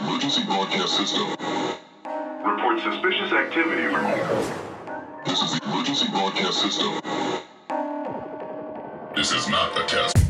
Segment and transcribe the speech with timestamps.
[0.00, 1.28] emergency broadcast system.
[2.44, 3.82] Report suspicious activity.
[5.26, 7.00] This is the emergency broadcast system.
[9.14, 10.29] This is not a test.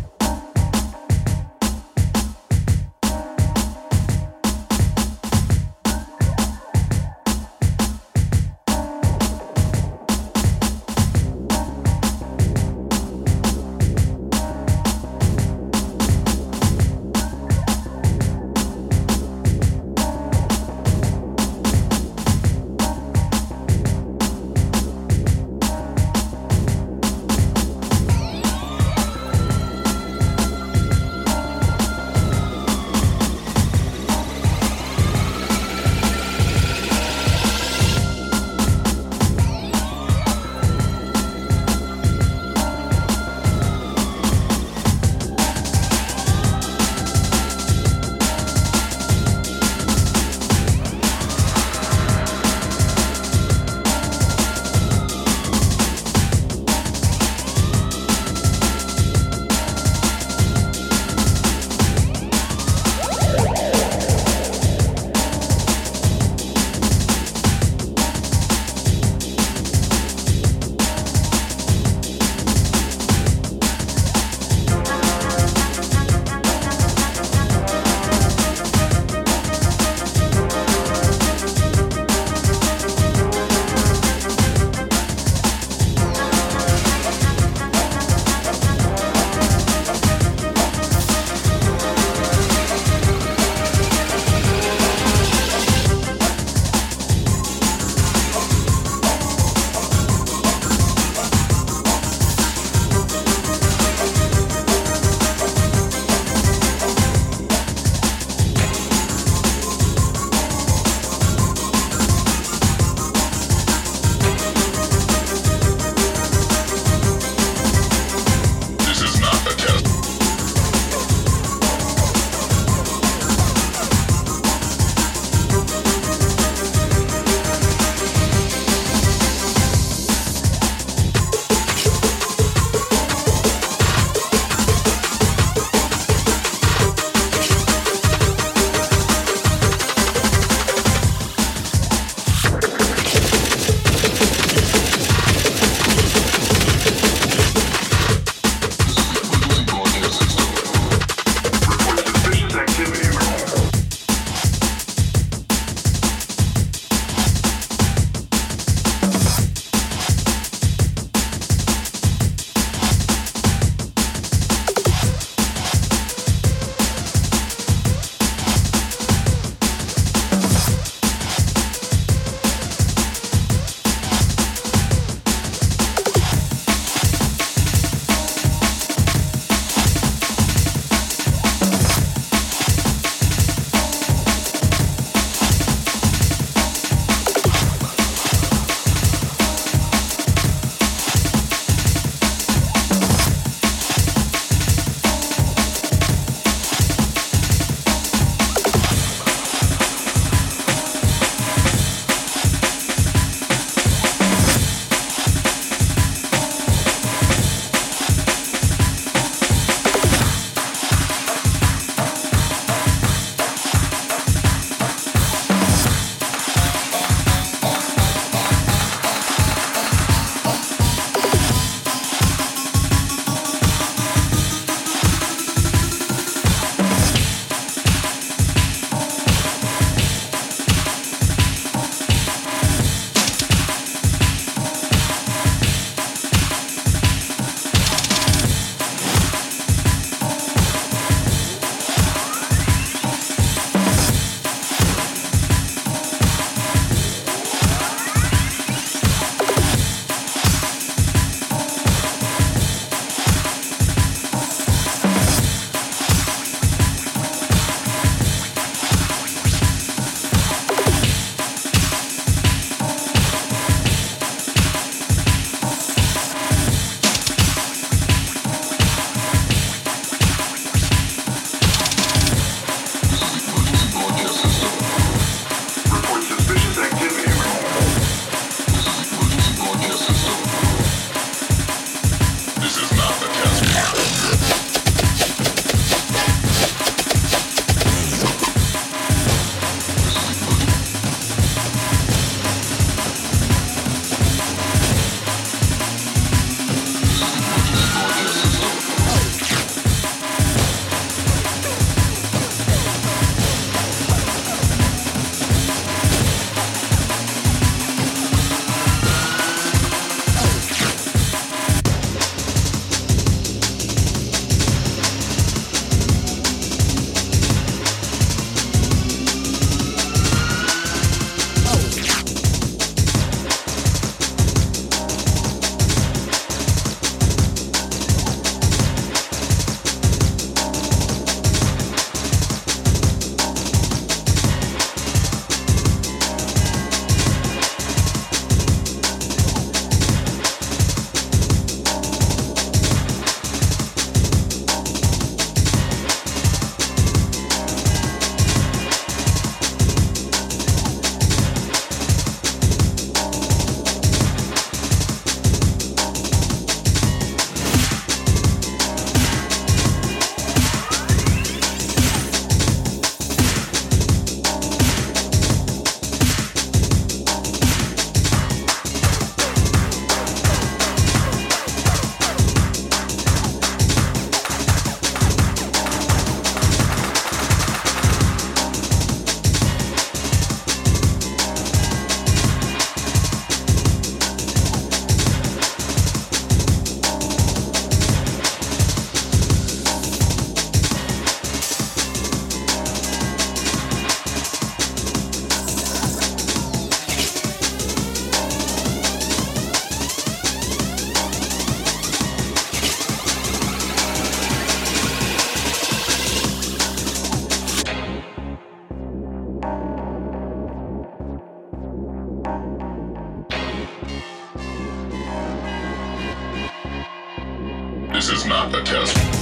[418.33, 419.40] Is not a test.